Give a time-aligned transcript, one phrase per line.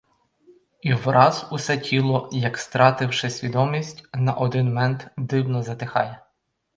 [0.81, 6.21] І враз усе тіло, як стративши свідомість, на один мент дивно затихає.